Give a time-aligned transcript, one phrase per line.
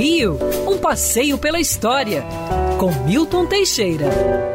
[0.00, 2.24] Rio, um passeio pela história,
[2.78, 4.06] com Milton Teixeira.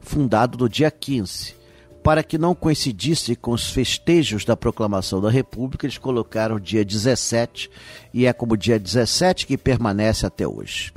[0.01, 1.61] fundado no dia 15
[2.03, 7.71] para que não coincidisse com os festejos da proclamação da República, eles colocaram dia 17
[8.13, 10.93] e é como dia 17 que permanece até hoje.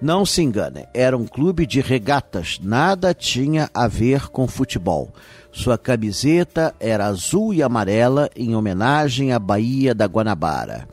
[0.00, 5.12] Não se engane, era um clube de regatas, nada tinha a ver com futebol.
[5.50, 10.86] Sua camiseta era azul e amarela em homenagem à Baía da Guanabara.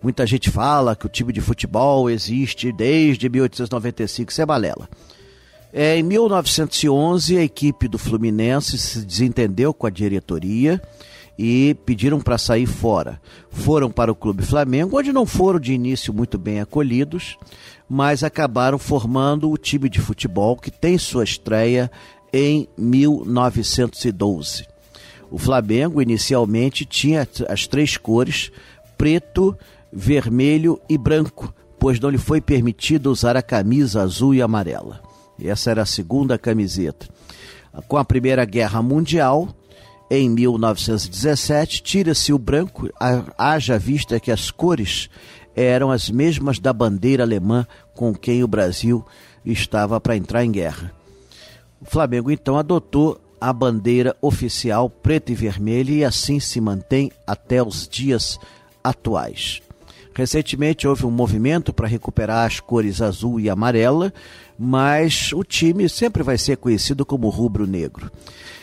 [0.00, 4.88] Muita gente fala que o time de futebol existe desde 1895, isso é balela.
[5.78, 10.80] É, em 1911, a equipe do Fluminense se desentendeu com a diretoria
[11.38, 13.20] e pediram para sair fora.
[13.50, 17.36] Foram para o Clube Flamengo, onde não foram de início muito bem acolhidos,
[17.86, 21.90] mas acabaram formando o time de futebol que tem sua estreia
[22.32, 24.66] em 1912.
[25.30, 28.50] O Flamengo inicialmente tinha as três cores:
[28.96, 29.54] preto,
[29.92, 35.04] vermelho e branco, pois não lhe foi permitido usar a camisa azul e amarela.
[35.42, 37.06] Essa era a segunda camiseta.
[37.88, 39.54] Com a Primeira Guerra Mundial,
[40.10, 42.88] em 1917, tira-se o branco,
[43.36, 45.10] haja vista que as cores
[45.54, 49.04] eram as mesmas da bandeira alemã com quem o Brasil
[49.44, 50.92] estava para entrar em guerra.
[51.80, 57.62] O Flamengo então adotou a bandeira oficial preta e vermelha e assim se mantém até
[57.62, 58.38] os dias
[58.82, 59.60] atuais.
[60.16, 64.10] Recentemente houve um movimento para recuperar as cores azul e amarela,
[64.58, 68.10] mas o time sempre vai ser conhecido como rubro-negro.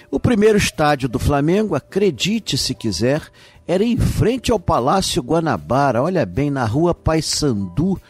[0.09, 3.21] O primeiro estádio do Flamengo, acredite se quiser,
[3.67, 8.01] era em frente ao Palácio Guanabara, olha bem, na rua Paissandu,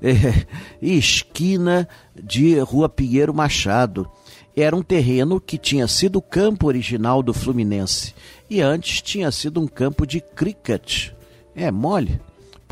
[0.00, 0.46] é,
[0.80, 4.08] esquina de Rua Pinheiro Machado.
[4.56, 8.14] Era um terreno que tinha sido o campo original do Fluminense
[8.48, 11.10] e antes tinha sido um campo de cricket.
[11.56, 12.20] É mole.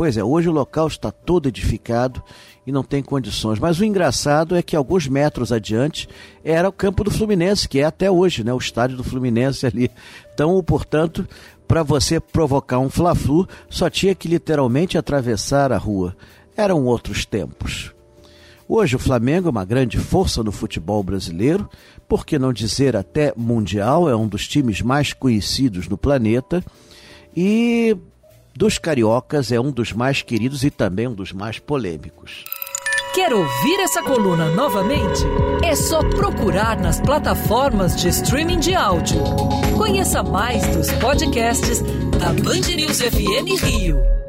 [0.00, 2.24] Pois é, hoje o local está todo edificado
[2.66, 3.58] e não tem condições.
[3.58, 6.08] Mas o engraçado é que alguns metros adiante
[6.42, 8.50] era o campo do Fluminense, que é até hoje, né?
[8.50, 9.90] O estádio do Fluminense ali.
[10.32, 11.28] Então, portanto,
[11.68, 16.16] para você provocar um fla-flu, só tinha que literalmente atravessar a rua.
[16.56, 17.92] Eram outros tempos.
[18.66, 21.68] Hoje o Flamengo é uma grande força no futebol brasileiro,
[22.08, 26.64] por que não dizer até mundial, é um dos times mais conhecidos do planeta.
[27.36, 27.94] E
[28.54, 32.44] dos cariocas é um dos mais queridos e também um dos mais polêmicos.
[33.14, 35.22] Quer ouvir essa coluna novamente?
[35.64, 39.20] É só procurar nas plataformas de streaming de áudio.
[39.76, 41.80] Conheça mais dos podcasts
[42.18, 44.19] da Band News FM Rio.